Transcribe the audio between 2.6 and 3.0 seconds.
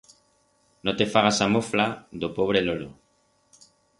lolo.